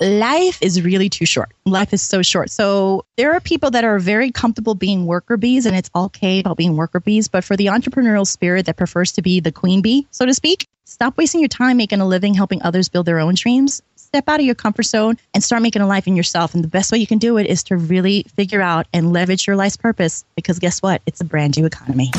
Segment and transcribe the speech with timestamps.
[0.00, 1.50] life is really too short.
[1.64, 2.50] Life is so short.
[2.50, 6.56] So there are people that are very comfortable being worker bees, and it's okay about
[6.56, 7.28] being worker bees.
[7.28, 10.66] But for the entrepreneurial spirit that prefers to be the queen bee, so to speak,
[10.84, 13.82] stop wasting your time making a living helping others build their own dreams.
[13.96, 16.54] Step out of your comfort zone and start making a life in yourself.
[16.54, 19.46] And the best way you can do it is to really figure out and leverage
[19.46, 21.02] your life's purpose because guess what?
[21.04, 22.10] It's a brand new economy.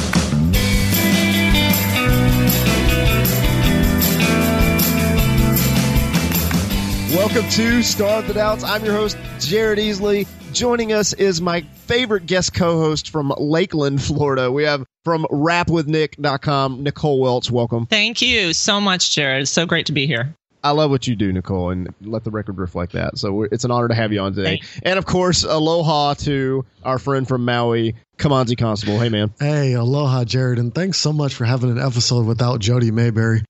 [7.10, 8.64] Welcome to Starve the Doubts.
[8.64, 10.27] I'm your host, Jared Easley.
[10.54, 14.52] Joining us is my favorite guest co-host from Lakeland, Florida.
[14.52, 17.49] We have from rapwithnick.com, Nicole Welch.
[17.49, 17.88] Welcome.
[17.88, 19.41] Thank you so much, Jared.
[19.41, 20.35] It's so great to be here.
[20.63, 23.18] I love what you do, Nicole, and let the record reflect that.
[23.18, 24.57] So it's an honor to have you on today.
[24.57, 24.80] Thanks.
[24.84, 28.99] And of course, aloha to our friend from Maui, Kimanzi Constable.
[28.99, 29.34] Hey, man.
[29.40, 33.41] Hey, aloha, Jared, and thanks so much for having an episode without Jody Mayberry.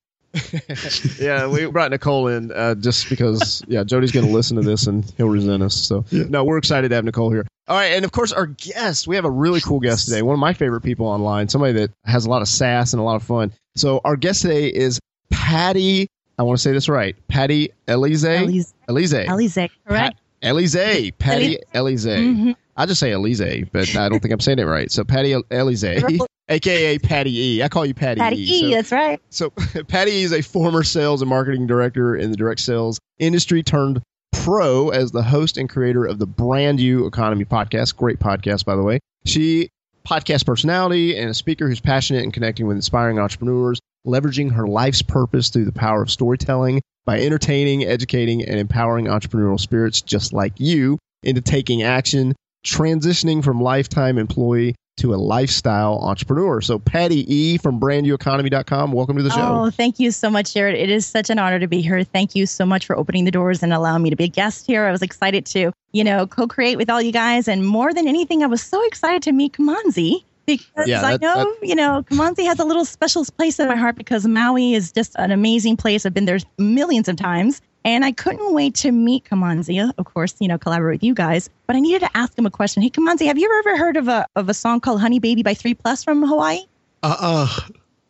[1.18, 4.86] Yeah, we brought Nicole in uh, just because, yeah, Jody's going to listen to this
[4.86, 5.74] and he'll resent us.
[5.74, 6.24] So, Yeah.
[6.28, 7.46] no, we're excited to have Nicole here.
[7.68, 9.06] All right, and of course, our guest.
[9.06, 10.22] We have a really cool guest today.
[10.22, 11.48] One of my favorite people online.
[11.48, 13.52] Somebody that has a lot of sass and a lot of fun.
[13.76, 14.98] So, our guest today is
[15.30, 16.08] Patty.
[16.38, 17.14] I want to say this right.
[17.28, 18.24] Patty Elize.
[18.24, 18.72] Elize.
[18.88, 19.26] Elize.
[19.26, 20.18] Alize, correct?
[20.42, 21.12] Elize.
[21.18, 22.06] Patty Elize.
[22.06, 22.56] Mhm.
[22.80, 24.90] I just say Elize, but I don't think I'm saying it right.
[24.90, 27.62] So, Patty Elize, aka Patty E.
[27.62, 28.68] I call you Patty, Patty E.
[28.68, 29.20] E, that's right.
[29.28, 29.50] so
[29.88, 34.00] Patty E is a former sales and marketing director in the direct sales industry turned
[34.32, 37.96] pro as the host and creator of the Brand You Economy podcast.
[37.96, 38.98] Great podcast, by the way.
[39.26, 39.68] She
[40.06, 45.02] podcast personality and a speaker who's passionate in connecting with inspiring entrepreneurs, leveraging her life's
[45.02, 50.54] purpose through the power of storytelling by entertaining, educating, and empowering entrepreneurial spirits just like
[50.58, 56.60] you into taking action, transitioning from lifetime employee to a lifestyle entrepreneur.
[56.60, 59.40] So Patty E from brandyoueconomy.com, welcome to the show.
[59.64, 60.76] Oh, thank you so much, Jared.
[60.76, 62.04] It is such an honor to be here.
[62.04, 64.66] Thank you so much for opening the doors and allowing me to be a guest
[64.66, 64.84] here.
[64.84, 67.48] I was excited to, you know, co-create with all you guys.
[67.48, 71.20] And more than anything, I was so excited to meet Kimanzi because Yeah, I that-
[71.22, 74.92] know, you know, Kimanzi has a little special place in my heart because Maui is
[74.92, 76.04] just an amazing place.
[76.04, 77.62] I've been there millions of times.
[77.84, 81.48] And I couldn't wait to meet Kimanzi, of course, you know, collaborate with you guys.
[81.66, 82.82] But I needed to ask him a question.
[82.82, 85.54] Hey, Kimanzi, have you ever heard of a of a song called Honey Baby by
[85.54, 86.60] Three Plus from Hawaii?
[87.02, 87.48] Uh uh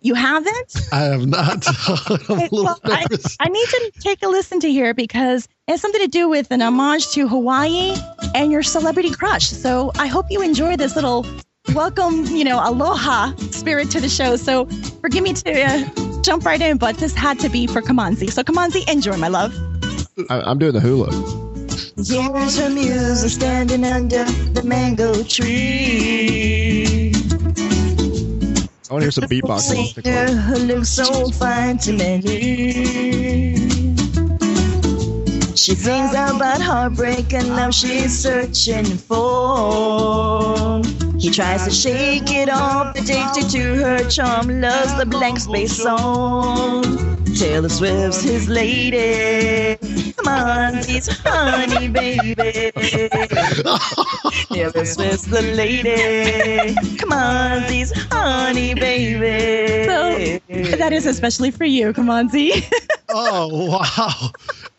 [0.01, 0.77] You haven't?
[0.93, 1.67] I have not.
[1.89, 3.07] I'm a little well, I.
[3.39, 6.51] I need to take a listen to here because it has something to do with
[6.51, 7.95] an homage to Hawaii
[8.35, 9.49] and your celebrity crush.
[9.51, 11.25] So I hope you enjoy this little
[11.75, 14.37] welcome, you know, aloha spirit to the show.
[14.37, 14.67] So
[15.01, 18.31] forgive me to uh, jump right in, but this had to be for Kimanzi.
[18.31, 19.55] So Kimanzi, enjoy, my love.
[20.29, 21.11] I, I'm doing the hula.
[21.97, 27.13] Here's her music standing under the mango tree.
[28.89, 30.03] I want to hear some beatboxing.
[30.03, 33.21] Singer who looks so fine to many.
[35.55, 40.70] She sings about heartbreak and love she's searching for.
[41.21, 46.83] He tries to shake it off, addicted to her charm, loves the blank space song.
[47.37, 49.77] Taylor Swift's his lady.
[50.15, 52.35] Come on, he's honey, baby.
[54.53, 56.75] Taylor Swift's the lady.
[56.97, 59.85] Come on, he's honey, baby.
[59.85, 62.65] So that is especially for you, Kimanzi.
[63.11, 64.31] oh wow.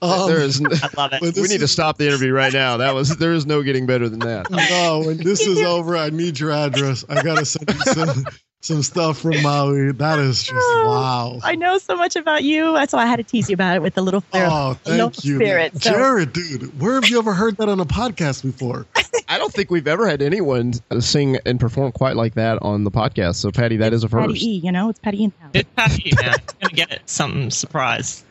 [0.02, 0.62] Um, there is.
[0.62, 1.22] I love it.
[1.22, 2.78] we this need to stop the interview right now.
[2.78, 3.18] That was.
[3.18, 4.48] There is no getting better than that.
[4.72, 7.04] No, when this is over, I need your address.
[7.10, 8.26] I gotta send you some
[8.62, 9.92] some stuff from Maui.
[9.92, 10.54] That is just
[10.86, 11.40] wow.
[11.44, 12.74] I know so much about you.
[12.74, 15.24] That's why I had to tease you about it with the little flair Oh, thank
[15.26, 15.74] you, spirit.
[15.82, 16.80] So- Jared, dude.
[16.80, 18.86] Where have you ever heard that on a podcast before?
[19.28, 22.92] I don't think we've ever had anyone sing and perform quite like that on the
[22.92, 23.36] podcast.
[23.36, 24.44] So, Patty, that is a Patty first.
[24.44, 25.52] E, you know, it's Patty in town.
[25.54, 26.34] It's Patty, man.
[26.36, 27.02] I'm gonna get it.
[27.08, 28.24] Something surprise.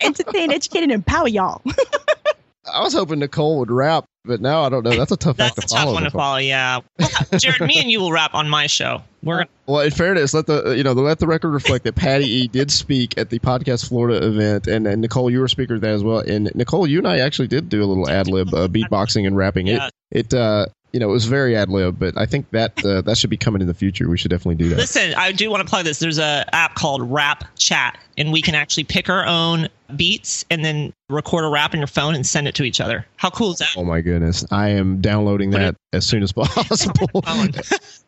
[0.00, 1.62] Entertain, educate, and empower y'all.
[2.72, 4.96] I was hoping Nicole would rap, but now I don't know.
[4.96, 5.92] That's a tough That's act a to tough follow.
[5.94, 6.20] one to Nicole.
[6.20, 6.36] follow.
[6.38, 9.02] Yeah, Well, Jared, me and you will rap on my show.
[9.24, 12.26] We're gonna, Well, in fairness, let the you know let the record reflect that Patty
[12.28, 15.74] E did speak at the podcast Florida event, and, and Nicole, you were a speaker
[15.74, 16.18] at that as well.
[16.20, 19.36] And Nicole, you and I actually did do a little ad lib, uh, beatboxing and
[19.36, 19.66] rapping.
[19.66, 19.88] Yeah.
[20.12, 23.00] It it uh, you know it was very ad lib, but I think that uh,
[23.02, 24.08] that should be coming in the future.
[24.08, 24.78] We should definitely do that.
[24.78, 25.14] listen.
[25.14, 25.98] I do want to plug this.
[25.98, 30.64] There's a app called Rap Chat, and we can actually pick our own beats and
[30.64, 33.06] then record a rap on your phone and send it to each other.
[33.16, 33.74] How cool is that?
[33.76, 37.08] Oh my goodness, I am downloading Put that as soon as possible.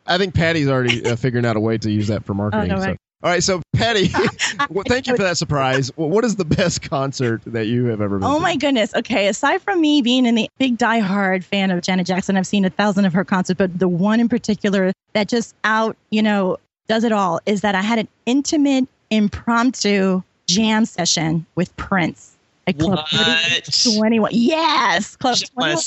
[0.06, 2.68] I think Patty's already uh, figuring out a way to use that for marketing.
[2.68, 2.96] no, so.
[3.24, 3.28] Right.
[3.28, 4.10] All right, so Patty,
[4.70, 5.90] well, thank you for that surprise.
[5.96, 8.40] What is the best concert that you have ever been Oh to?
[8.40, 8.94] my goodness.
[8.94, 9.28] Okay.
[9.28, 12.70] Aside from me being in the big diehard fan of Janet Jackson, I've seen a
[12.70, 17.04] thousand of her concerts, but the one in particular that just out, you know, does
[17.04, 22.36] it all is that I had an intimate, impromptu jam session with Prince
[22.66, 23.70] at Club What?
[23.96, 24.30] 21.
[24.34, 25.78] Yes, Club 21,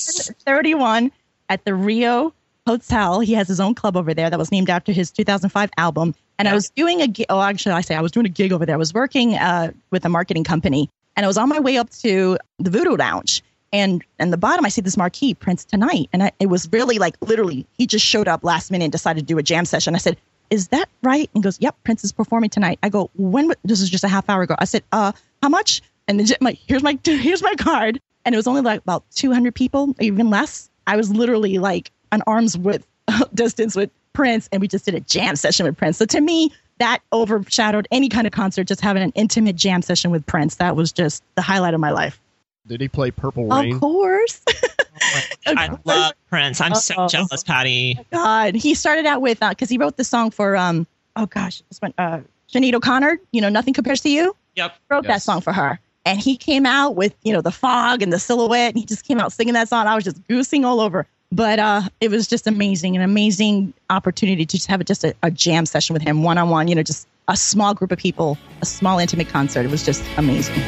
[0.46, 1.12] 31
[1.50, 2.34] at the Rio
[2.68, 3.22] Hotel.
[3.22, 6.14] He has his own club over there that was named after his 2005 album.
[6.38, 7.26] And I was doing a gig.
[7.30, 8.76] Oh, actually, I say I was doing a gig over there.
[8.76, 11.90] I was working uh, with a marketing company, and I was on my way up
[12.02, 13.42] to the Voodoo Lounge.
[13.74, 17.00] And and the bottom, I see this marquee, Prince tonight, and I, it was really
[17.00, 19.96] like literally, he just showed up last minute and decided to do a jam session.
[19.96, 20.18] I said,
[20.50, 23.82] "Is that right?" And he goes, "Yep, Prince is performing tonight." I go, "When?" This
[23.82, 24.56] is just a half hour ago.
[24.60, 25.12] I said, "Uh,
[25.42, 28.82] how much?" And the, my here's my here's my card, and it was only like
[28.82, 30.70] about 200 people, even less.
[30.86, 32.86] I was literally like an arm's width
[33.34, 35.98] distance with Prince, and we just did a jam session with Prince.
[35.98, 38.66] So to me, that overshadowed any kind of concert.
[38.66, 41.92] Just having an intimate jam session with Prince, that was just the highlight of my
[41.92, 42.20] life.
[42.68, 43.76] Did he play Purple Rain?
[43.76, 44.42] Of course.
[45.46, 46.60] I love Prince.
[46.60, 47.08] I'm so Uh-oh.
[47.08, 47.98] jealous, Patty.
[48.12, 51.80] God, he started out with because he wrote the song for um oh gosh this
[51.80, 52.20] one uh
[52.52, 53.20] Sinead O'Connor.
[53.32, 54.36] You know, nothing compares to you.
[54.56, 54.76] Yep.
[54.90, 58.12] Wrote that song for her, and he came out with you know the fog and
[58.12, 59.88] the silhouette, and he just came out singing that song.
[59.88, 61.08] I was just goosing all over.
[61.32, 65.32] But uh, it was just amazing, an amazing opportunity to just have just a, a
[65.32, 66.68] jam session with him, one on one.
[66.68, 69.66] You know, just a small group of people, a small intimate concert.
[69.66, 70.64] It was just amazing.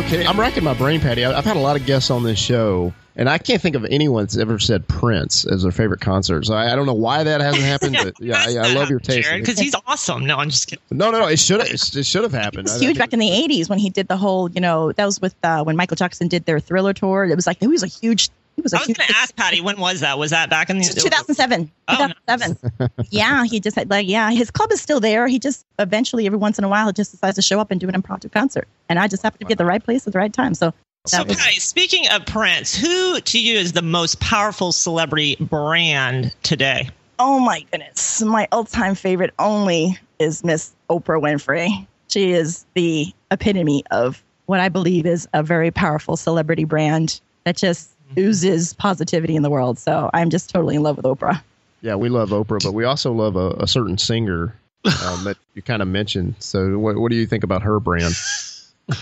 [0.00, 1.26] Okay, I'm racking my brain, Patty.
[1.26, 4.22] I've had a lot of guests on this show, and I can't think of anyone
[4.24, 6.46] that's ever said Prince as their favorite concert.
[6.46, 8.98] So I, I don't know why that hasn't happened, but yeah, I, I love your
[8.98, 9.30] taste.
[9.30, 10.24] because he's awesome.
[10.24, 10.82] No, I'm just kidding.
[10.90, 11.26] No, no, no.
[11.26, 11.68] It should have.
[11.70, 12.66] It should have happened.
[12.66, 15.04] It was huge back in the 80s when he did the whole, you know, that
[15.04, 17.24] was with uh, when Michael Jackson did their thriller tour.
[17.26, 19.34] It was like, it was a huge, it was a I was going to ask
[19.34, 20.18] Patty, when was that?
[20.18, 21.70] Was that back in the 2007.
[21.88, 22.90] Oh, 2007.
[23.10, 25.26] yeah, he just had like, yeah, his club is still there.
[25.26, 27.80] He just eventually, every once in a while, he just decides to show up and
[27.80, 28.68] do an impromptu concert.
[28.88, 30.54] And I just happened to be at the right place at the right time.
[30.54, 30.72] So
[31.06, 36.34] So, was Patty, speaking of Prince, who to you is the most powerful celebrity brand
[36.42, 36.90] today?
[37.18, 38.22] Oh my goodness.
[38.22, 41.86] My all time favorite only is Miss Oprah Winfrey.
[42.08, 47.56] She is the epitome of what I believe is a very powerful celebrity brand that
[47.56, 49.78] just oozes positivity in the world.
[49.78, 51.42] So I'm just totally in love with Oprah.
[51.82, 54.54] Yeah, we love Oprah, but we also love a, a certain singer
[54.84, 56.34] um, that you kind of mentioned.
[56.38, 58.14] So, what, what do you think about her brand?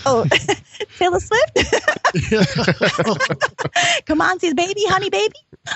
[0.05, 0.25] Oh,
[0.97, 1.57] Taylor Swift?
[4.05, 5.35] Come on, sis, baby, honey, baby.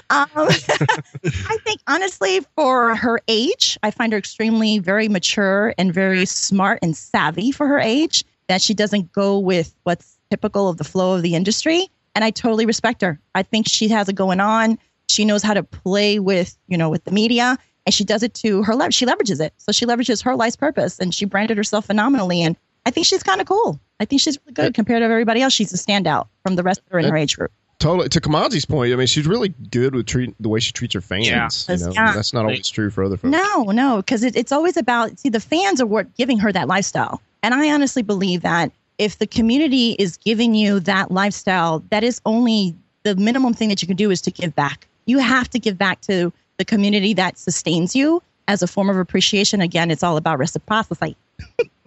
[0.09, 6.25] Um, I think honestly, for her age, I find her extremely very mature and very
[6.25, 8.23] smart and savvy for her age.
[8.47, 12.31] That she doesn't go with what's typical of the flow of the industry, and I
[12.31, 13.19] totally respect her.
[13.35, 14.77] I think she has it going on.
[15.09, 18.33] She knows how to play with you know with the media, and she does it
[18.35, 18.75] to her.
[18.75, 22.41] Le- she leverages it, so she leverages her life's purpose, and she branded herself phenomenally.
[22.41, 22.55] And
[22.85, 23.79] I think she's kind of cool.
[23.99, 25.53] I think she's really good compared to everybody else.
[25.53, 27.51] She's a standout from the rest of her in her age group.
[27.79, 28.07] Totally.
[28.09, 31.01] To Kimanzi's point, I mean, she's really good with treat, the way she treats her
[31.01, 31.27] fans.
[31.27, 31.49] Yeah.
[31.75, 32.13] You know, Yeah.
[32.13, 33.31] that's not always true for other folks.
[33.31, 36.67] No, no, because it, it's always about see the fans are what giving her that
[36.69, 42.03] lifestyle, and I honestly believe that if the community is giving you that lifestyle, that
[42.03, 44.87] is only the minimum thing that you can do is to give back.
[45.05, 48.97] You have to give back to the community that sustains you as a form of
[48.97, 49.61] appreciation.
[49.61, 51.15] Again, it's all about reciprocity.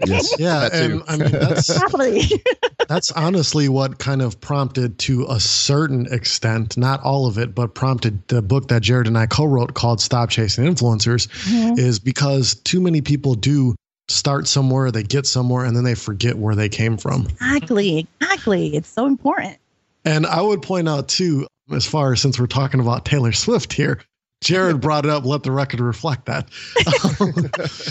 [0.05, 0.39] Yes.
[0.39, 2.43] Yeah, and I mean that's Reciprocity.
[2.89, 7.75] that's honestly what kind of prompted to a certain extent, not all of it, but
[7.75, 11.79] prompted the book that Jared and I co-wrote called Stop Chasing Influencers mm-hmm.
[11.79, 13.75] is because too many people do
[14.09, 17.27] start somewhere, they get somewhere, and then they forget where they came from.
[17.27, 18.77] exactly, exactly.
[18.77, 19.57] It's so important.
[20.05, 23.73] And I would point out too, as far as since we're talking about Taylor Swift
[23.73, 24.01] here,
[24.43, 25.25] Jared brought it up.
[25.25, 26.49] Let the record reflect that.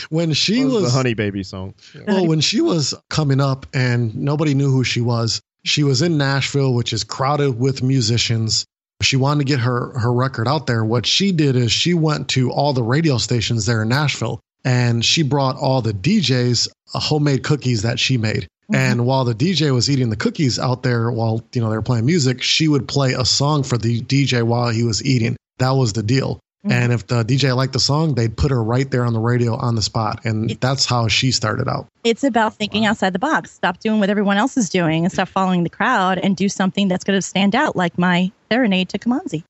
[0.10, 1.74] when she That was was the Honey Baby song.
[2.08, 6.18] well, when she was coming up and nobody knew who she was, she was in
[6.18, 8.66] Nashville, which is crowded with musicians.
[9.02, 10.86] She wanted to get her her record out there.
[10.86, 15.06] What she did is she went to all the radio stations there in Nashville and
[15.06, 18.48] she brought all the DJs uh, homemade cookies that she made.
[18.74, 21.84] And while the DJ was eating the cookies out there while you know they were
[21.84, 25.38] playing music, she would play a song for the DJ while he was eating.
[25.60, 26.40] That was the deal.
[26.68, 29.56] And if the DJ liked the song, they'd put her right there on the radio
[29.56, 30.26] on the spot.
[30.26, 31.86] And that's how she started out.
[32.04, 33.52] It's about thinking outside the box.
[33.52, 36.88] Stop doing what everyone else is doing and stop following the crowd and do something
[36.88, 39.44] that's going to stand out, like my serenade to Kimanzi.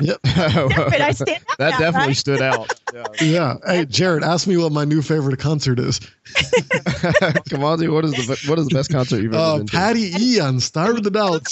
[0.00, 0.18] Yep.
[0.24, 2.16] But stand out that now, definitely right?
[2.16, 2.72] stood out.
[2.94, 3.04] Yeah.
[3.20, 3.56] Yeah.
[3.66, 6.00] Hey, Jared, ask me what my new favorite concert is.
[7.50, 9.72] Kimanzi, what is the what is the best concert you've ever Uh, been to?
[9.72, 11.46] Patty Ian started it out.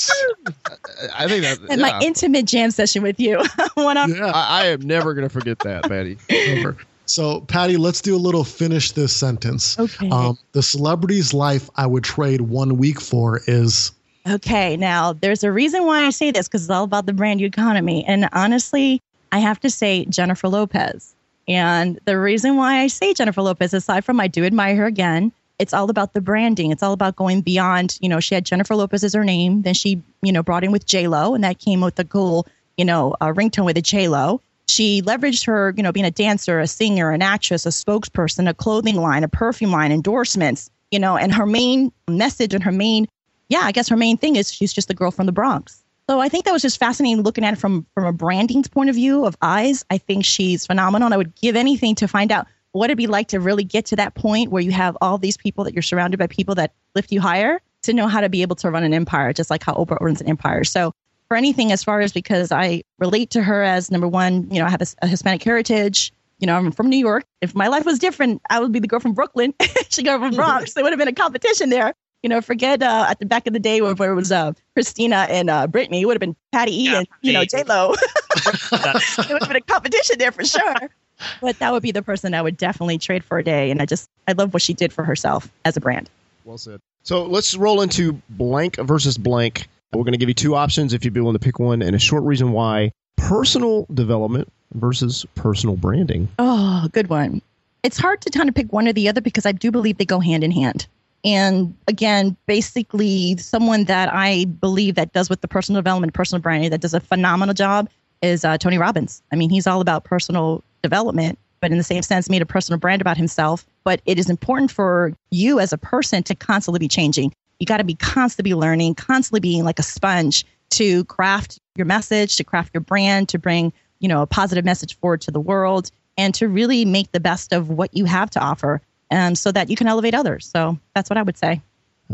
[1.15, 1.59] I think that.
[1.69, 1.91] And yeah.
[1.91, 3.43] my intimate jam session with you.
[3.75, 4.09] One up.
[4.09, 4.33] Yeah.
[4.35, 6.17] I, I am never going to forget that, Patty.
[6.59, 6.77] Over.
[7.05, 9.79] So, Patty, let's do a little finish this sentence.
[9.79, 10.09] Okay.
[10.09, 13.93] Um, the celebrity's life I would trade one week for is.
[14.29, 17.39] Okay, now there's a reason why I say this because it's all about the brand
[17.39, 18.05] new economy.
[18.05, 21.15] And honestly, I have to say Jennifer Lopez.
[21.47, 25.33] And the reason why I say Jennifer Lopez, aside from I do admire her again,
[25.59, 26.73] it's all about the branding.
[26.73, 29.63] It's all about going beyond, you know, she had Jennifer Lopez as her name.
[29.63, 32.47] Then she, you know, brought in with J Lo, and that came with a cool,
[32.77, 34.41] you know, a ringtone with a J Lo.
[34.67, 38.55] She leveraged her, you know, being a dancer, a singer, an actress, a spokesperson, a
[38.55, 43.07] clothing line, a perfume line, endorsements, you know, and her main message and her main,
[43.49, 45.83] yeah, I guess her main thing is she's just the girl from the Bronx.
[46.09, 48.91] So I think that was just fascinating looking at it from from a branding point
[48.91, 49.85] of view of eyes.
[49.91, 51.07] I think she's phenomenal.
[51.07, 53.87] And I would give anything to find out what it'd be like to really get
[53.87, 56.73] to that point where you have all these people that you're surrounded by people that
[56.95, 59.63] lift you higher to know how to be able to run an empire, just like
[59.63, 60.63] how Oprah runs an empire.
[60.63, 60.93] So
[61.29, 64.67] for anything as far as because I relate to her as number one, you know,
[64.67, 66.13] I have a, a Hispanic heritage.
[66.39, 67.25] You know, I'm from New York.
[67.41, 69.55] If my life was different, I would be the girl from Brooklyn.
[69.89, 70.75] she girl from Bronx.
[70.75, 71.95] there would have been a competition there.
[72.27, 74.53] You know, forget uh, at the back of the day where, where it was uh,
[74.75, 76.01] Christina and uh, Britney.
[76.01, 77.95] It would have been Patty E Yeah, and you know J Lo.
[78.35, 80.75] It would have been a competition there for sure.
[81.41, 83.71] But that would be the person I would definitely trade for a day.
[83.71, 86.11] And I just I love what she did for herself as a brand.
[86.45, 86.81] Well said.
[87.05, 89.69] So let's roll into blank versus blank.
[89.93, 91.95] We're going to give you two options if you'd be willing to pick one, and
[91.95, 92.91] a short reason why.
[93.17, 96.29] Personal development versus personal branding.
[96.41, 97.41] Oh, good one.
[97.85, 100.05] It's hard to kind of pick one or the other because I do believe they
[100.05, 100.89] go hand in hand.
[101.27, 106.71] And again, basically, someone that I believe that does with the personal development, personal branding,
[106.71, 107.91] that does a phenomenal job
[108.23, 109.23] is uh, Tony Robbins.
[109.33, 112.79] I mean, he's all about personal development, but in the same sense, made a personal
[112.79, 113.67] brand about himself.
[113.83, 117.33] But it is important for you as a person to constantly be changing.
[117.59, 122.37] You got to be constantly learning, constantly being like a sponge to craft your message,
[122.37, 125.91] to craft your brand, to bring you know a positive message forward to the world,
[126.17, 129.71] and to really make the best of what you have to offer, um, so that
[129.71, 130.47] you can elevate others.
[130.47, 131.61] So that's what I would say.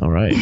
[0.00, 0.34] All right.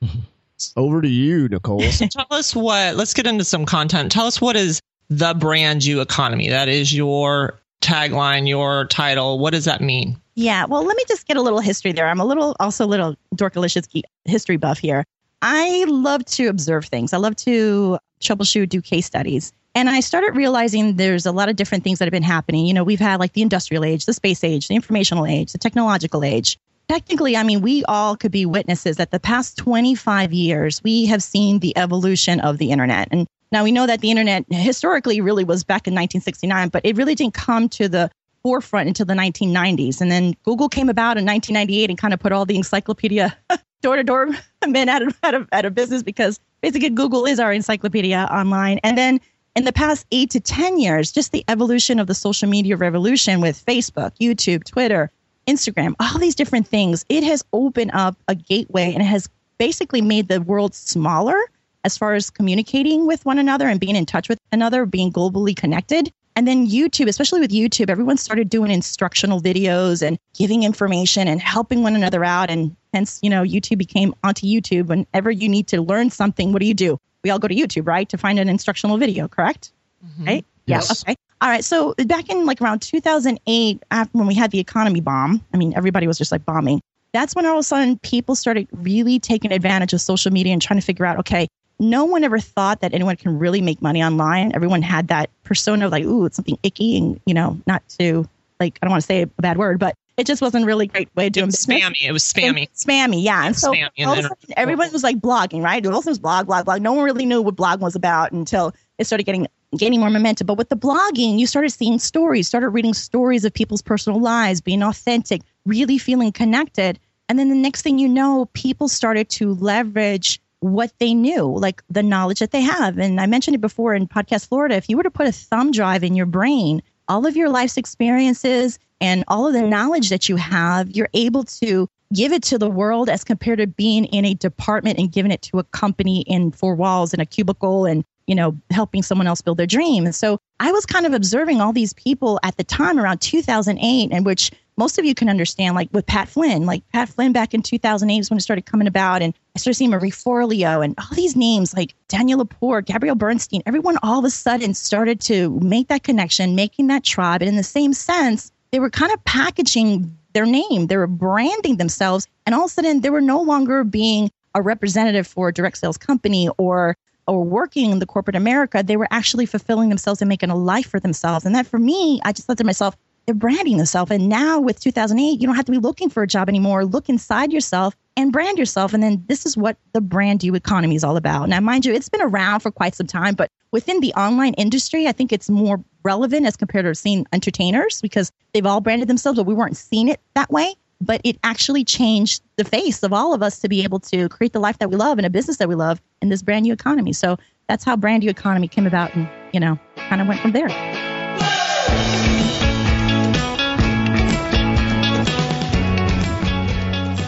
[0.76, 1.80] Over to you, Nicole.
[1.82, 4.12] So tell us what, let's get into some content.
[4.12, 6.50] Tell us what is the brand you economy?
[6.50, 9.38] That is your tagline, your title.
[9.38, 10.20] What does that mean?
[10.34, 12.08] Yeah, well, let me just get a little history there.
[12.08, 15.04] I'm a little, also a little dorkalicious history buff here.
[15.42, 17.12] I love to observe things.
[17.12, 19.52] I love to troubleshoot, do case studies.
[19.74, 22.66] And I started realizing there's a lot of different things that have been happening.
[22.66, 25.58] You know, we've had like the industrial age, the space age, the informational age, the
[25.58, 26.58] technological age.
[26.88, 31.22] Technically, I mean, we all could be witnesses that the past 25 years, we have
[31.22, 33.06] seen the evolution of the internet.
[33.12, 36.96] And now we know that the internet historically really was back in 1969, but it
[36.96, 38.10] really didn't come to the
[38.42, 40.00] forefront until the 1990s.
[40.00, 43.36] And then Google came about in 1998 and kind of put all the encyclopedia
[43.82, 44.28] door to door
[44.66, 48.78] men out of, out, of, out of business because basically Google is our encyclopedia online.
[48.82, 49.20] And then
[49.56, 53.40] in the past eight to 10 years, just the evolution of the social media revolution
[53.40, 55.10] with Facebook, YouTube, Twitter,
[55.46, 59.28] Instagram, all these different things, it has opened up a gateway and it has
[59.58, 61.38] basically made the world smaller
[61.84, 65.56] as far as communicating with one another and being in touch with another, being globally
[65.56, 66.12] connected.
[66.36, 71.40] And then YouTube, especially with YouTube, everyone started doing instructional videos and giving information and
[71.40, 72.50] helping one another out.
[72.50, 74.86] And hence, you know, YouTube became onto YouTube.
[74.86, 77.00] Whenever you need to learn something, what do you do?
[77.24, 78.08] We all go to YouTube, right?
[78.08, 79.72] To find an instructional video, correct?
[80.04, 80.24] Mm-hmm.
[80.24, 80.46] Right?
[80.66, 81.04] Yes.
[81.06, 81.12] Yeah.
[81.12, 81.16] Okay.
[81.40, 81.64] All right.
[81.64, 85.72] So back in like around 2008, after when we had the economy bomb, I mean,
[85.76, 86.80] everybody was just like bombing.
[87.12, 90.62] That's when all of a sudden people started really taking advantage of social media and
[90.62, 91.48] trying to figure out, okay,
[91.78, 94.54] no one ever thought that anyone can really make money online.
[94.54, 98.28] Everyone had that persona of like, ooh, it's something icky and, you know, not to
[98.60, 101.08] like, I don't want to say a bad word, but it just wasn't really great
[101.14, 102.02] way of It doing was spammy.
[102.02, 102.68] It was spammy.
[102.72, 103.46] Spammy, yeah.
[103.46, 105.84] And so Spammy all of a sudden, everyone was like blogging, right?
[105.86, 106.82] All of a sudden, it was blog, blog, blog.
[106.82, 110.46] No one really knew what blogging was about until it started getting gaining more momentum.
[110.46, 114.60] But with the blogging, you started seeing stories, started reading stories of people's personal lives,
[114.60, 116.98] being authentic, really feeling connected.
[117.28, 121.82] And then the next thing you know, people started to leverage what they knew, like
[121.88, 122.98] the knowledge that they have.
[122.98, 124.74] And I mentioned it before in Podcast Florida.
[124.74, 127.76] If you were to put a thumb drive in your brain, all of your life's
[127.76, 132.58] experiences and all of the knowledge that you have, you're able to give it to
[132.58, 136.22] the world as compared to being in a department and giving it to a company
[136.22, 140.04] in four walls in a cubicle and you know helping someone else build their dream.
[140.04, 144.10] And so i was kind of observing all these people at the time around 2008
[144.10, 146.66] in which most of you can understand like with pat flynn.
[146.66, 149.76] Like pat flynn back in 2008 is when it started coming about and i started
[149.76, 153.62] seeing marie forleo and all these names like danielle laporte gabrielle bernstein.
[153.66, 157.40] Everyone all of a sudden started to make that connection making that tribe.
[157.40, 161.76] And in the same sense they were kind of packaging their name they were branding
[161.76, 165.52] themselves and all of a sudden they were no longer being a representative for a
[165.52, 166.96] direct sales company or
[167.30, 170.86] or working in the corporate America, they were actually fulfilling themselves and making a life
[170.86, 171.46] for themselves.
[171.46, 172.96] And that for me, I just thought to myself,
[173.26, 174.10] they're branding themselves.
[174.10, 176.84] And now with 2008, you don't have to be looking for a job anymore.
[176.84, 178.92] Look inside yourself and brand yourself.
[178.92, 181.48] And then this is what the brand you economy is all about.
[181.48, 185.06] Now, mind you, it's been around for quite some time, but within the online industry,
[185.06, 189.38] I think it's more relevant as compared to seeing entertainers because they've all branded themselves,
[189.38, 190.74] but we weren't seeing it that way.
[191.02, 194.52] But it actually changed the face of all of us to be able to create
[194.52, 196.74] the life that we love and a business that we love in this brand new
[196.74, 197.14] economy.
[197.14, 197.38] So
[197.68, 200.68] that's how brand new economy came about and, you know, kind of went from there.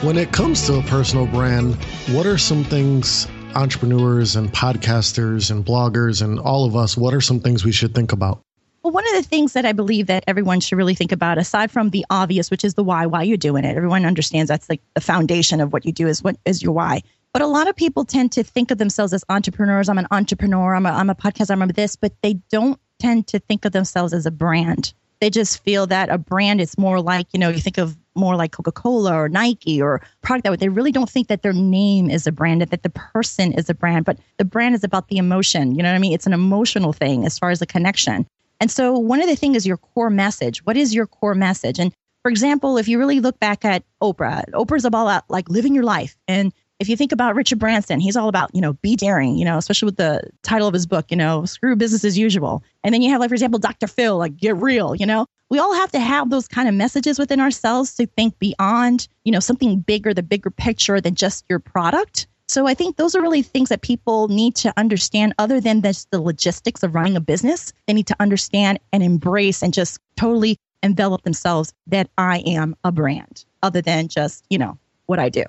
[0.02, 1.76] When it comes to a personal brand,
[2.10, 7.20] what are some things entrepreneurs and podcasters and bloggers and all of us, what are
[7.20, 8.42] some things we should think about?
[8.82, 11.70] Well, one of the things that I believe that everyone should really think about, aside
[11.70, 13.76] from the obvious, which is the why, why you're doing it.
[13.76, 17.02] Everyone understands that's like the foundation of what you do is what is your why.
[17.32, 19.88] But a lot of people tend to think of themselves as entrepreneurs.
[19.88, 20.74] I'm an entrepreneur.
[20.74, 21.50] I'm a, I'm a podcast.
[21.50, 24.92] I'm a this, but they don't tend to think of themselves as a brand.
[25.20, 28.34] They just feel that a brand is more like, you know, you think of more
[28.34, 30.56] like Coca Cola or Nike or product that way.
[30.56, 33.74] They really don't think that their name is a brand, that the person is a
[33.74, 35.76] brand, but the brand is about the emotion.
[35.76, 36.12] You know what I mean?
[36.12, 38.26] It's an emotional thing as far as the connection.
[38.62, 40.64] And so one of the things is your core message.
[40.64, 41.80] What is your core message?
[41.80, 41.92] And
[42.22, 45.74] for example, if you really look back at Oprah, Oprah's all about uh, like living
[45.74, 46.16] your life.
[46.28, 49.44] And if you think about Richard Branson, he's all about, you know, be daring, you
[49.44, 52.62] know, especially with the title of his book, you know, screw business as usual.
[52.84, 53.88] And then you have, like, for example, Dr.
[53.88, 55.26] Phil, like, get real, you know.
[55.50, 59.32] We all have to have those kind of messages within ourselves to think beyond, you
[59.32, 62.28] know, something bigger, the bigger picture than just your product.
[62.52, 66.10] So I think those are really things that people need to understand other than just
[66.10, 67.72] the logistics of running a business.
[67.86, 72.92] They need to understand and embrace and just totally envelop themselves that I am a
[72.92, 75.44] brand other than just, you know, what I do.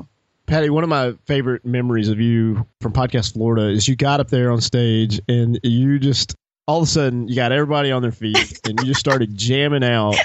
[0.46, 4.30] Patty, one of my favorite memories of you from Podcast Florida is you got up
[4.30, 6.36] there on stage and you just
[6.70, 9.84] all of a sudden you got everybody on their feet and you just started jamming
[9.84, 10.16] out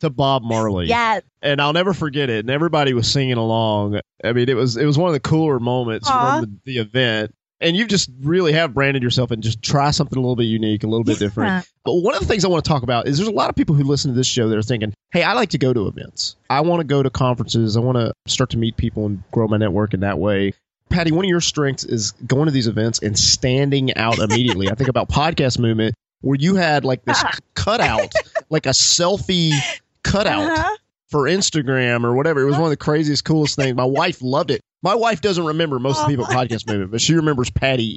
[0.00, 0.86] to Bob Marley.
[0.86, 1.22] Yes.
[1.42, 2.40] And I'll never forget it.
[2.40, 4.00] And everybody was singing along.
[4.22, 6.40] I mean, it was it was one of the cooler moments Aw.
[6.40, 7.34] from the, the event.
[7.62, 10.82] And you just really have branded yourself and just try something a little bit unique,
[10.82, 11.26] a little bit Yeah.
[11.26, 11.68] different.
[11.84, 13.54] But one of the things I want to talk about is there's a lot of
[13.56, 15.86] people who listen to this show that are thinking, hey, I like to go to
[15.86, 16.36] events.
[16.48, 17.76] I want to go to conferences.
[17.76, 20.54] I want to start to meet people and grow my network in that way.
[20.88, 24.70] Patty, one of your strengths is going to these events and standing out immediately.
[24.70, 27.22] I think about podcast movement where you had like this
[27.54, 28.10] cutout,
[28.48, 29.52] like a selfie
[30.02, 30.76] cutout Uh-huh.
[31.08, 32.40] for Instagram or whatever.
[32.40, 33.74] It was one of the craziest, coolest things.
[33.76, 34.60] My wife loved it.
[34.82, 37.92] My wife doesn't remember most of the people at podcast movement, but she remembers Patty.
[37.92, 37.96] E.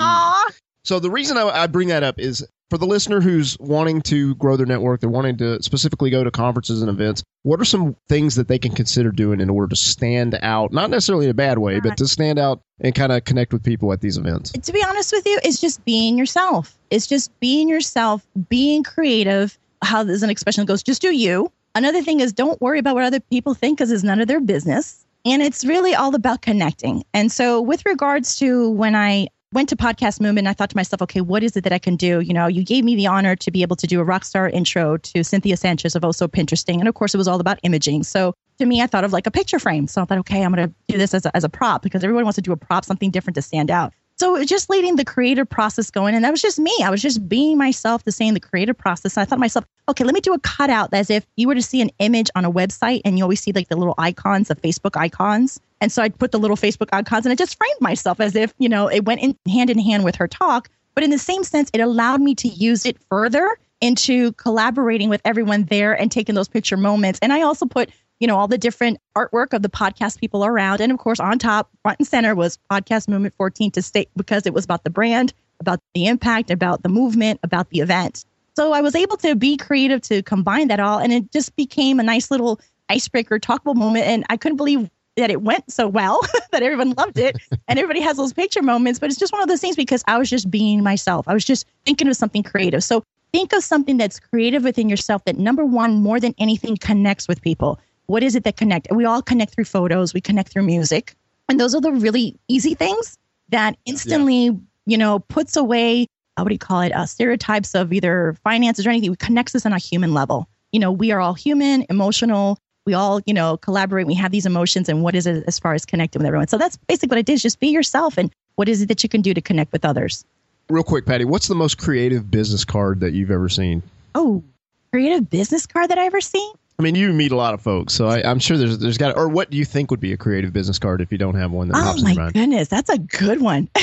[0.84, 4.36] So the reason I, I bring that up is for the listener who's wanting to
[4.36, 7.24] grow their network, they're wanting to specifically go to conferences and events.
[7.44, 10.90] What are some things that they can consider doing in order to stand out, not
[10.90, 13.94] necessarily in a bad way, but to stand out and kind of connect with people
[13.94, 14.52] at these events?
[14.52, 16.78] to be honest with you, it's just being yourself.
[16.90, 19.58] It's just being yourself, being creative.
[19.84, 21.50] How there's an expression that goes, just do you.
[21.76, 24.40] Another thing is don't worry about what other people think because it's none of their
[24.40, 25.06] business.
[25.26, 27.04] And it's really all about connecting.
[27.14, 31.02] And so, with regards to when I went to Podcast Movement, I thought to myself,
[31.04, 32.20] okay, what is it that I can do?
[32.20, 34.50] You know, you gave me the honor to be able to do a rock star
[34.50, 36.80] intro to Cynthia Sanchez of Oh So Pinteresting.
[36.80, 38.04] And of course, it was all about imaging.
[38.04, 39.88] So, to me, I thought of like a picture frame.
[39.88, 42.04] So I thought, okay, I'm going to do this as a, as a prop because
[42.04, 43.94] everyone wants to do a prop, something different to stand out.
[44.16, 46.16] So just leading the creative process going.
[46.16, 46.74] And that was just me.
[46.84, 49.18] I was just being myself say in the creative process.
[49.18, 51.56] And I thought to myself, okay, let me do a cutout as if you were
[51.56, 54.48] to see an image on a website and you always see like the little icons,
[54.48, 55.60] the Facebook icons.
[55.82, 58.54] And so I put the little Facebook icons and I just framed myself as if,
[58.60, 60.70] you know, it went in hand in hand with her talk.
[60.96, 65.22] But in the same sense, it allowed me to use it further into collaborating with
[65.26, 67.20] everyone there and taking those picture moments.
[67.22, 70.82] And I also put you know, all the different artwork of the podcast people around.
[70.82, 74.46] And of course, on top, front and center was Podcast Movement 14 to state because
[74.46, 78.26] it was about the brand, about the impact, about the movement, about the event.
[78.56, 81.00] So I was able to be creative to combine that all.
[81.00, 84.06] And it just became a nice little icebreaker, talkable moment.
[84.06, 86.20] And I couldn't believe that it went so well
[86.52, 89.00] that everyone loved it and everybody has those picture moments.
[89.00, 91.28] But it's just one of those things because I was just being myself.
[91.28, 92.84] I was just thinking of something creative.
[92.84, 97.28] So think of something that's creative within yourself that number one, more than anything, connects
[97.28, 100.64] with people what is it that connect we all connect through photos we connect through
[100.64, 101.16] music
[101.50, 103.18] and those are the really easy things
[103.50, 107.94] that instantly you know puts away uh, what do you call it uh, stereotypes of
[107.94, 109.14] either finances or anything.
[109.14, 110.48] It connects us on a human level.
[110.72, 112.58] You know we are all human emotional.
[112.86, 114.08] We all you know collaborate.
[114.08, 116.48] We have these emotions and what is it as far as connecting with everyone?
[116.48, 117.42] So that's basically what it is.
[117.42, 120.26] Just be yourself and what is it that you can do to connect with others?
[120.70, 123.84] Real quick, Patty, what's the most creative business card that you've ever seen?
[124.16, 124.44] oh
[124.92, 127.94] creative business card that i ever seen I mean, you meet a lot of folks,
[127.94, 129.16] so I, I'm sure there's there's got.
[129.16, 131.52] Or what do you think would be a creative business card if you don't have
[131.52, 132.34] one that oh pops in your mind?
[132.34, 133.70] goodness that's a good one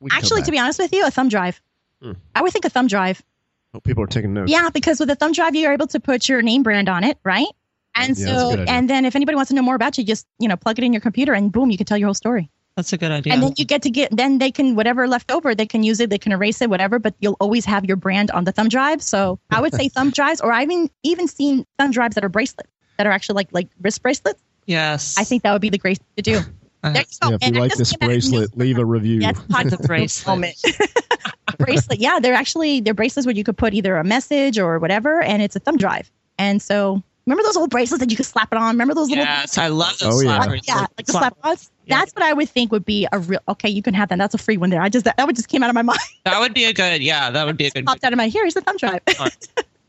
[0.00, 1.60] We can come Actually, to be honest with you, a thumb drive.
[2.02, 2.12] Hmm.
[2.34, 3.22] I would think a thumb drive.
[3.74, 4.50] Oh, people are taking notes.
[4.50, 7.18] Yeah, because with a thumb drive, you're able to put your name brand on it,
[7.22, 7.46] right?
[7.94, 10.48] And Yeah, so, and then if anybody wants to know more about you, just you
[10.48, 12.50] know plug it in your computer, and boom, you can tell your whole story.
[12.76, 13.32] That's a good idea.
[13.34, 16.00] And then you get to get, then they can, whatever left over, they can use
[16.00, 18.68] it, they can erase it, whatever, but you'll always have your brand on the thumb
[18.68, 19.02] drive.
[19.02, 22.28] So I would say thumb drives, or I've even, even seen thumb drives that are
[22.30, 24.40] bracelets that are actually like, like wrist bracelets.
[24.66, 25.16] yes.
[25.18, 26.40] I think that would be the great to do.
[26.82, 27.28] Uh, There you go.
[27.28, 29.20] Yeah, if And you I like this came out bracelet, leave a review.
[29.20, 30.26] Yes, the podcast bracelet.
[30.26, 30.54] moment.
[31.58, 31.98] bracelet.
[32.00, 35.42] Yeah, they're actually they're bracelets where you could put either a message or whatever, and
[35.42, 36.10] it's a thumb drive.
[36.38, 38.68] And so remember those old bracelets that you could slap it on?
[38.74, 40.22] Remember those little Yes, I love those.
[40.22, 40.38] Oh, yeah.
[40.40, 40.60] slappers.
[40.66, 41.70] yeah, like the Slap- slap ons.
[41.90, 41.98] Yeah.
[41.98, 43.40] That's what I would think would be a real.
[43.48, 44.18] Okay, you can have that.
[44.18, 44.80] That's a free one there.
[44.82, 45.98] I just that would just came out of my mind.
[46.24, 47.02] That would be a good.
[47.02, 47.86] Yeah, that would be a good.
[47.86, 48.42] Popped out of my here.
[48.44, 49.00] Here's the thumb drive.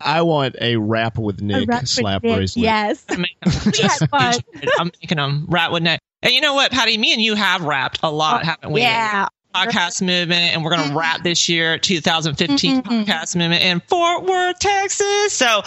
[0.03, 2.35] I want a rap with Nick wrap for slap Nick.
[2.35, 2.63] bracelet.
[2.63, 3.05] Yes.
[3.09, 4.09] I'm making them.
[4.11, 4.67] We.
[4.79, 5.99] I'm making them rat with Nick.
[6.23, 6.97] And you know what, Patty?
[6.97, 8.81] Me and you have rapped a lot, oh, haven't we?
[8.81, 9.27] Oh, Yeah.
[9.55, 13.05] Podcast movement, and we're going to wrap this year, 2015 Mhm.
[13.05, 15.33] podcast movement in Fort Worth, Texas.
[15.33, 15.61] So,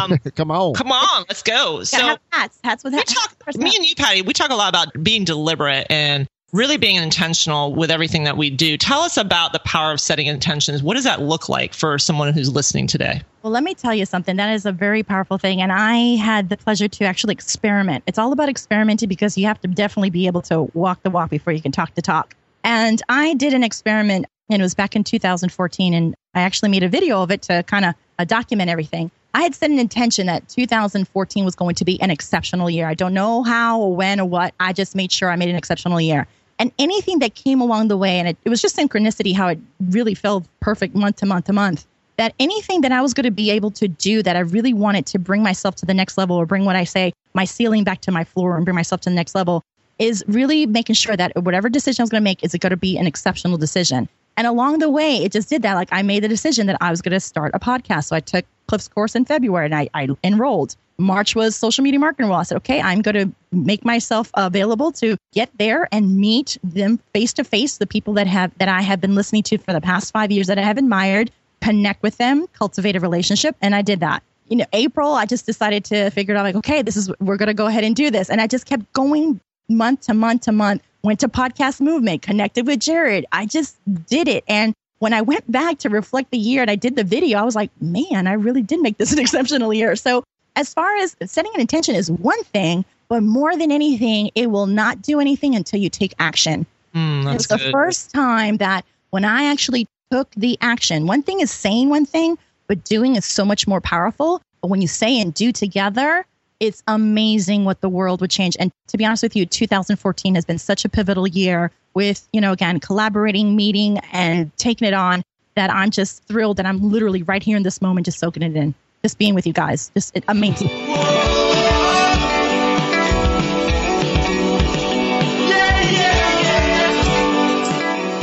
[0.00, 0.74] um, Come on.
[0.74, 1.82] come on, let's go.
[1.84, 2.58] So, hats.
[2.62, 3.14] Hats with we hats.
[3.14, 6.96] talk, me and you, Patty, we talk a lot about being deliberate and really being
[6.96, 8.76] intentional with everything that we do.
[8.78, 10.82] Tell us about the power of setting intentions.
[10.82, 13.20] What does that look like for someone who's listening today?
[13.42, 14.36] Well, let me tell you something.
[14.36, 15.60] That is a very powerful thing.
[15.60, 18.04] And I had the pleasure to actually experiment.
[18.06, 21.30] It's all about experimenting because you have to definitely be able to walk the walk
[21.30, 22.34] before you can talk the talk.
[22.66, 25.94] And I did an experiment, and it was back in 2014.
[25.94, 29.12] And I actually made a video of it to kind of uh, document everything.
[29.34, 32.88] I had set an intention that 2014 was going to be an exceptional year.
[32.88, 34.52] I don't know how or when or what.
[34.58, 36.26] I just made sure I made an exceptional year.
[36.58, 39.60] And anything that came along the way, and it, it was just synchronicity how it
[39.90, 43.30] really felt perfect month to month to month that anything that I was going to
[43.30, 46.34] be able to do that I really wanted to bring myself to the next level
[46.36, 49.10] or bring what I say, my ceiling back to my floor and bring myself to
[49.10, 49.62] the next level
[49.98, 52.70] is really making sure that whatever decision I was going to make is it going
[52.70, 54.08] to be an exceptional decision.
[54.36, 55.74] And along the way, it just did that.
[55.74, 58.06] Like I made the decision that I was going to start a podcast.
[58.06, 60.76] So I took Cliff's course in February and I, I enrolled.
[60.98, 62.40] March was Social Media Marketing World.
[62.40, 66.98] I said, okay, I'm going to make myself available to get there and meet them
[67.12, 69.80] face to face, the people that have that I have been listening to for the
[69.80, 71.30] past five years that I have admired,
[71.60, 74.22] connect with them, cultivate a relationship, and I did that.
[74.48, 77.36] You know, April, I just decided to figure it out like, okay, this is we're
[77.36, 80.42] going to go ahead and do this, and I just kept going month to month
[80.42, 80.82] to month.
[81.02, 83.26] Went to podcast movement, connected with Jared.
[83.30, 83.76] I just
[84.06, 87.04] did it, and when I went back to reflect the year and I did the
[87.04, 89.94] video, I was like, man, I really did make this an exceptional year.
[89.94, 90.24] So
[90.56, 94.66] as far as setting an intention is one thing, but more than anything, it will
[94.66, 96.66] not do anything until you take action.
[96.94, 97.72] Mm, It that's was the good.
[97.72, 102.38] first time that when I actually took the action, one thing is saying one thing,
[102.66, 104.40] but doing is so much more powerful.
[104.62, 106.24] But when you say and do together,
[106.60, 108.56] it's amazing what the world would change.
[108.58, 112.40] And to be honest with you, 2014 has been such a pivotal year with, you
[112.40, 115.22] know, again, collaborating, meeting, and taking it on
[115.54, 118.56] that I'm just thrilled that I'm literally right here in this moment, just soaking it
[118.56, 119.90] in, just being with you guys.
[119.94, 120.68] Just amazing.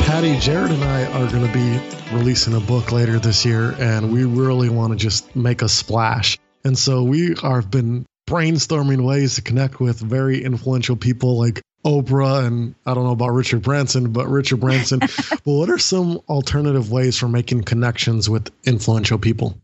[0.06, 4.12] Patty, Jared, and I are going to be releasing a book later this year, and
[4.12, 6.38] we really want to just make a splash.
[6.64, 12.46] And so we have been brainstorming ways to connect with very influential people like Oprah
[12.46, 14.98] and I don't know about Richard Branson, but Richard Branson.
[15.30, 19.58] but what are some alternative ways for making connections with influential people?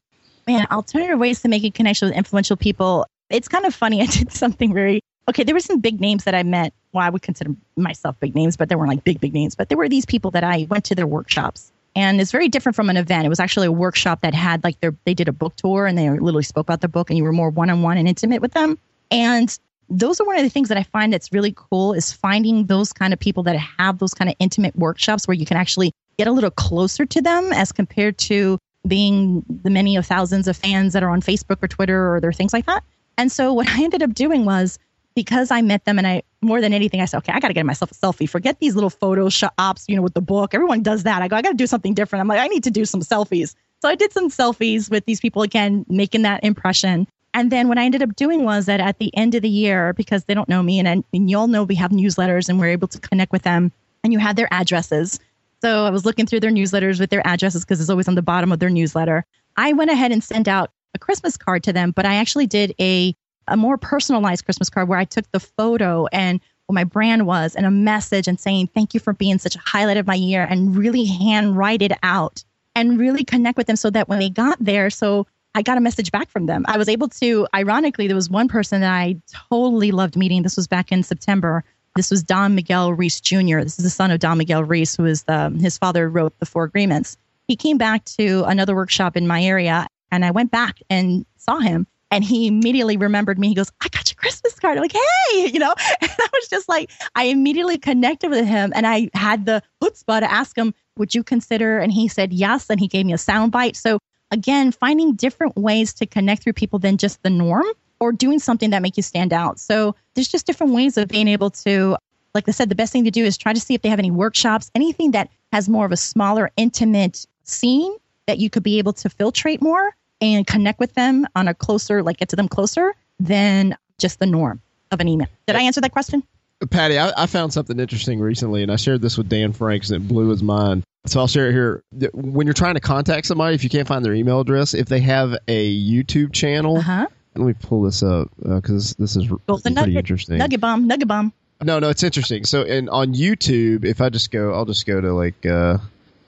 [0.50, 3.06] man, alternative ways to make a connection with influential people.
[3.28, 4.02] It's kind of funny.
[4.02, 5.44] I did something very okay.
[5.44, 6.72] There were some big names that I met.
[6.92, 9.54] Well, I would consider myself big names, but they weren't like big, big names.
[9.54, 11.72] But there were these people that I went to their workshops.
[11.96, 13.26] And it's very different from an event.
[13.26, 15.98] It was actually a workshop that had like their, they did a book tour and
[15.98, 18.40] they literally spoke about the book and you were more one on one and intimate
[18.40, 18.78] with them.
[19.10, 22.66] And those are one of the things that I find that's really cool is finding
[22.66, 25.92] those kind of people that have those kind of intimate workshops where you can actually
[26.16, 30.56] get a little closer to them as compared to being the many of thousands of
[30.56, 32.84] fans that are on Facebook or Twitter or there are things like that.
[33.18, 34.78] And so what I ended up doing was
[35.20, 37.54] because I met them and I more than anything I said, okay, I got to
[37.54, 38.26] get myself a selfie.
[38.26, 39.28] Forget these little photo
[39.58, 40.54] ops, you know, with the book.
[40.54, 41.20] Everyone does that.
[41.20, 42.22] I go, I got to do something different.
[42.22, 43.54] I'm like, I need to do some selfies.
[43.82, 47.06] So I did some selfies with these people again, making that impression.
[47.34, 49.92] And then what I ended up doing was that at the end of the year,
[49.92, 52.58] because they don't know me, and, I, and you all know we have newsletters and
[52.58, 53.70] we're able to connect with them,
[54.02, 55.20] and you had their addresses.
[55.60, 58.22] So I was looking through their newsletters with their addresses because it's always on the
[58.22, 59.26] bottom of their newsletter.
[59.58, 62.74] I went ahead and sent out a Christmas card to them, but I actually did
[62.80, 63.14] a
[63.50, 67.56] a more personalized Christmas card where I took the photo and what my brand was
[67.56, 70.46] and a message and saying thank you for being such a highlight of my year
[70.48, 74.56] and really handwrite it out and really connect with them so that when they got
[74.60, 76.64] there, so I got a message back from them.
[76.68, 79.16] I was able to, ironically, there was one person that I
[79.50, 80.42] totally loved meeting.
[80.42, 81.64] This was back in September.
[81.96, 83.58] This was Don Miguel Ruiz Jr.
[83.58, 86.46] This is the son of Don Miguel Ruiz, who is the, his father wrote the
[86.46, 87.16] Four Agreements.
[87.48, 91.58] He came back to another workshop in my area, and I went back and saw
[91.58, 91.88] him.
[92.10, 93.48] And he immediately remembered me.
[93.48, 94.76] He goes, I got your Christmas card.
[94.76, 98.72] I'm like, hey, you know, and I was just like, I immediately connected with him
[98.74, 101.78] and I had the chutzpah to ask him, would you consider?
[101.78, 102.68] And he said yes.
[102.68, 103.76] And he gave me a sound bite.
[103.76, 103.98] So
[104.30, 107.66] again, finding different ways to connect through people than just the norm
[108.00, 109.60] or doing something that make you stand out.
[109.60, 111.96] So there's just different ways of being able to,
[112.34, 113.98] like I said, the best thing to do is try to see if they have
[113.98, 117.94] any workshops, anything that has more of a smaller, intimate scene
[118.26, 122.02] that you could be able to filtrate more and connect with them on a closer,
[122.02, 125.28] like get to them closer than just the norm of an email.
[125.46, 126.22] Did I answer that question?
[126.70, 130.04] Patty, I, I found something interesting recently, and I shared this with Dan Franks, and
[130.04, 130.82] it blew his mind.
[131.06, 131.82] So I'll share it here.
[132.12, 135.00] When you're trying to contact somebody, if you can't find their email address, if they
[135.00, 137.06] have a YouTube channel, Uh-huh.
[137.34, 140.36] let me pull this up because this is Golden pretty nugget, interesting.
[140.36, 141.32] nugget bomb, nugget bomb.
[141.62, 142.44] No, no, it's interesting.
[142.44, 145.78] So, and on YouTube, if I just go, I'll just go to like, uh,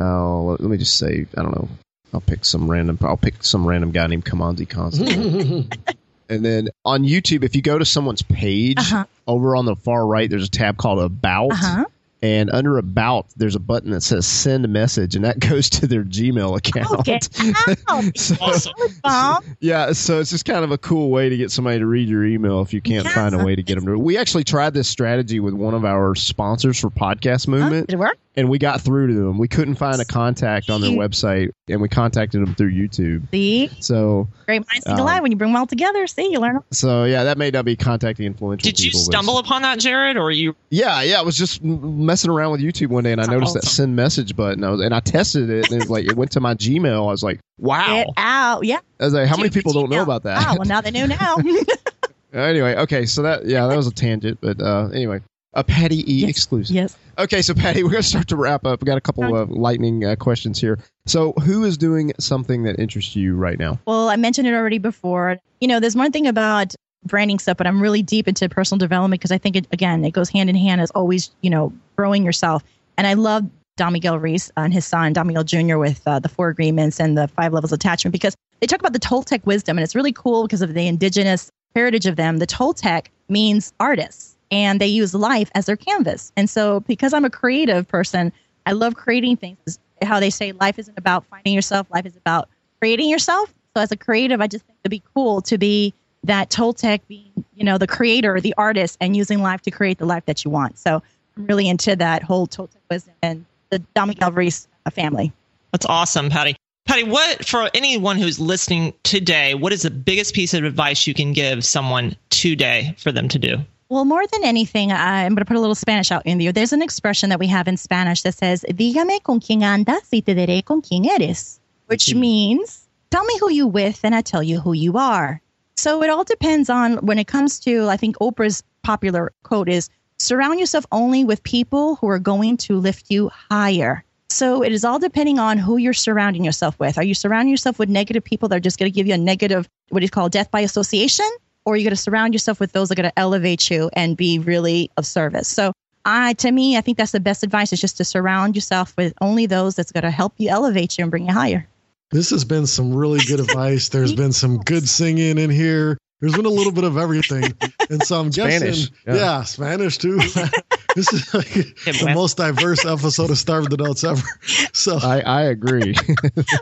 [0.00, 1.68] I'll, let me just say, I don't know,
[2.14, 5.66] I'll pick some random, I'll pick some random guy named Kimanzi Constable.
[6.28, 9.04] and then on YouTube, if you go to someone's page, Uh-huh.
[9.26, 11.52] over on the far right, there's a tab called About.
[11.52, 11.84] Uh-huh.
[12.22, 15.86] And under About, there's a button that says Send a Message, and that goes to
[15.88, 17.00] their Gmail account.
[17.00, 17.18] Okay.
[17.90, 18.02] Ow.
[18.14, 18.72] So- Awesome.
[19.02, 19.44] Bomb.
[19.60, 22.24] yeah, so it's just kind of a cool way to get somebody to read your
[22.24, 23.14] email if you can't Yeah.
[23.14, 23.98] find a way to get them to.
[23.98, 27.52] We actually tried this strategy with one of our sponsors for Podcast Huh?
[27.52, 28.18] Movement, Did it work?
[28.36, 29.38] and we got through to them.
[29.38, 33.28] We couldn't find a contact on their website, and we contacted them through YouTube.
[33.32, 35.22] See, So, great minds think Um, alike.
[35.22, 36.60] When you bring them all together, see, you learn.
[36.70, 39.00] so yeah, that may not be contacting influential Did you people.
[39.00, 40.54] but- stumble upon that, Jared, or you?
[40.70, 41.18] Yeah, yeah.
[41.20, 43.96] it was just m- messing around with YouTube one day, and I noticed that send
[43.96, 44.62] message button.
[44.62, 47.08] I was, and I tested it, and it was like it went to my Gmail.
[47.08, 47.86] I was like, wow.
[47.86, 48.66] Get out.
[48.66, 48.80] Yeah.
[49.00, 50.36] I was like, how many Dude, people don't know about that?
[50.46, 51.36] Ah, well, now they know now.
[52.34, 55.22] anyway, okay, so that yeah, that was a tangent, but uh, anyway,
[55.54, 56.76] a Patty E Yes, exclusive.
[56.76, 56.98] yes.
[57.16, 58.82] Okay, so Patty, we're gonna start to wrap up.
[58.82, 60.78] We got a couple of lightning uh, questions here.
[61.06, 63.80] So, who is doing something that interests you right now?
[63.86, 65.38] Well, I mentioned it already before.
[65.62, 69.20] You know, there's one thing about branding stuff, but I'm really deep into personal development
[69.20, 71.30] because I think it again it goes hand in hand as always.
[71.40, 72.62] You know, growing yourself.
[72.96, 73.44] And I love
[73.76, 75.78] Don Miguel Ruiz and his son Don Miguel Jr.
[75.78, 78.92] with uh, the four agreements and the five levels of attachment because they talk about
[78.92, 82.38] the Toltec wisdom, and it's really cool because of the indigenous heritage of them.
[82.38, 86.32] The Toltec means artists, and they use life as their canvas.
[86.36, 88.32] And so, because I'm a creative person,
[88.66, 89.78] I love creating things.
[90.02, 92.48] How they say life isn't about finding yourself, life is about
[92.80, 93.52] creating yourself.
[93.74, 97.44] So, as a creative, I just think it'd be cool to be that Toltec being,
[97.54, 100.50] you know, the creator, the artist, and using life to create the life that you
[100.50, 100.78] want.
[100.78, 101.02] So,
[101.36, 105.32] I'm really into that whole Toltec wisdom and the Don Miguel Ruiz uh, family.
[105.72, 106.56] That's awesome, Patty.
[106.84, 109.54] Patty, what for anyone who's listening today?
[109.54, 113.38] What is the biggest piece of advice you can give someone today for them to
[113.38, 113.58] do?
[113.88, 116.50] Well, more than anything, I'm going to put a little Spanish out in there.
[116.50, 120.20] There's an expression that we have in Spanish that says, Dígame con quién andas y
[120.20, 122.20] te diré con quién eres, which mm-hmm.
[122.20, 125.40] means, tell me who you with and I tell you who you are.
[125.82, 129.90] So it all depends on when it comes to, I think Oprah's popular quote is,
[130.16, 134.04] surround yourself only with people who are going to lift you higher.
[134.30, 136.98] So it is all depending on who you're surrounding yourself with.
[136.98, 139.18] Are you surrounding yourself with negative people that are just going to give you a
[139.18, 141.28] negative, what do you call death by association?
[141.64, 143.90] Or are you going to surround yourself with those that are going to elevate you
[143.94, 145.48] and be really of service?
[145.48, 145.72] So
[146.04, 149.14] I, to me, I think that's the best advice is just to surround yourself with
[149.20, 151.66] only those that's going to help you elevate you and bring you higher.
[152.12, 153.88] This has been some really good advice.
[153.88, 155.98] There's been some good singing in here.
[156.20, 157.52] There's been a little bit of everything.
[157.90, 159.14] And so I'm Spanish, guessing, yeah.
[159.14, 159.42] yeah.
[159.42, 160.16] Spanish too.
[160.94, 162.14] this is like the man.
[162.14, 164.22] most diverse episode of Starve the Doubts ever.
[164.74, 165.94] So I, I agree.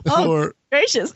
[0.06, 1.12] Oh, for gracious.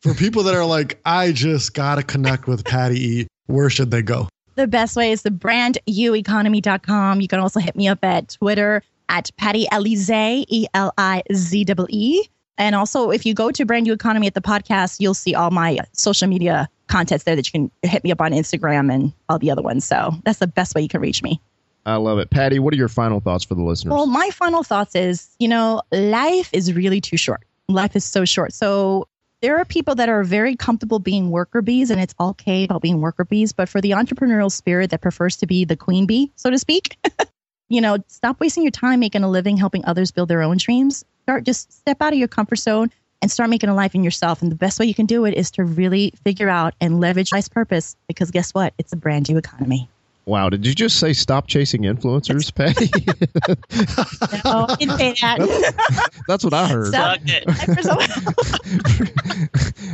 [0.00, 4.02] for people that are like, I just gotta connect with Patty E, where should they
[4.02, 4.28] go?
[4.56, 7.20] the best way is the brandyoueconomy.com.
[7.20, 11.64] You can also hit me up at Twitter at Patty Elize, E L I Z
[11.66, 12.28] E E.
[12.58, 15.50] And also, if you go to Brand New Economy at the podcast, you'll see all
[15.50, 19.38] my social media contents there that you can hit me up on Instagram and all
[19.38, 19.84] the other ones.
[19.84, 21.40] So that's the best way you can reach me.
[21.86, 22.58] I love it, Patty.
[22.58, 23.92] What are your final thoughts for the listeners?
[23.92, 27.44] Well, my final thoughts is, you know, life is really too short.
[27.68, 28.52] Life is so short.
[28.52, 29.08] So
[29.40, 33.00] there are people that are very comfortable being worker bees, and it's okay about being
[33.00, 33.52] worker bees.
[33.52, 36.98] But for the entrepreneurial spirit that prefers to be the queen bee, so to speak,
[37.68, 41.04] you know, stop wasting your time making a living helping others build their own dreams.
[41.24, 42.90] Start just step out of your comfort zone
[43.22, 44.40] and start making a life in yourself.
[44.42, 47.32] And the best way you can do it is to really figure out and leverage
[47.32, 48.72] life's purpose because guess what?
[48.78, 49.88] It's a brand new economy.
[50.26, 52.90] wow, did you just say stop chasing influencers, Patty?
[54.44, 56.10] No, I didn't say that.
[56.28, 56.86] That's what I heard.
[56.88, 57.18] Stop.
[57.20, 57.44] Plug it.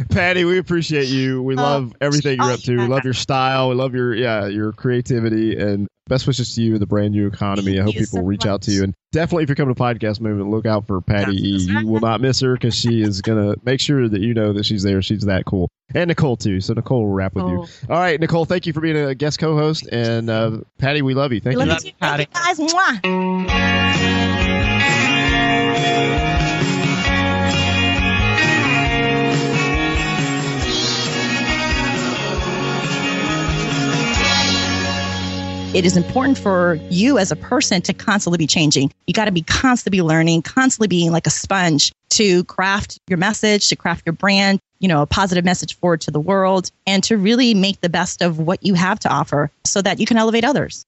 [0.10, 1.42] Patty, we appreciate you.
[1.42, 2.76] We Oh, love everything you're up to.
[2.76, 3.68] We love your style.
[3.70, 7.26] We love your yeah your creativity, and best wishes to you in the brand new
[7.26, 7.72] economy.
[7.72, 8.84] Thank I hope people so reach out to you.
[8.84, 11.56] And definitely, if you're coming to podcast movement, look out for Patty E.
[11.58, 14.52] You will not miss her because she is going to make sure that you know
[14.52, 15.02] that she's there.
[15.02, 15.68] She's that cool.
[15.94, 16.60] And Nicole, too.
[16.60, 17.62] So, Nicole will wrap with you.
[17.62, 17.94] Oh.
[17.94, 19.88] All right, Nicole, thank you for being a guest co host.
[19.90, 21.40] And uh, Patty, we love you.
[21.40, 21.74] Thank Love you.
[21.74, 21.92] you too.
[22.00, 22.58] Thank you guys.
[22.58, 23.96] Mwah.
[35.76, 38.90] It is important for you as a person to constantly be changing.
[39.06, 43.68] You got to be constantly learning, constantly being like a sponge to craft your message,
[43.68, 47.18] to craft your brand, you know, a positive message forward to the world, and to
[47.18, 50.44] really make the best of what you have to offer so that you can elevate
[50.44, 50.86] others.